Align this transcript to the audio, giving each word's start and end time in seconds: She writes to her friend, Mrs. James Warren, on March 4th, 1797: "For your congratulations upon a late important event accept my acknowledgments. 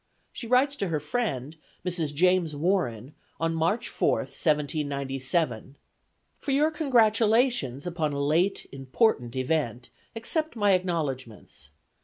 She 0.33 0.47
writes 0.47 0.75
to 0.77 0.87
her 0.87 0.99
friend, 0.99 1.55
Mrs. 1.85 2.11
James 2.11 2.55
Warren, 2.55 3.13
on 3.39 3.53
March 3.53 3.87
4th, 3.87 4.33
1797: 4.43 5.77
"For 6.39 6.49
your 6.51 6.71
congratulations 6.71 7.85
upon 7.85 8.11
a 8.11 8.19
late 8.19 8.65
important 8.71 9.35
event 9.35 9.91
accept 10.15 10.55
my 10.55 10.71
acknowledgments. 10.71 11.69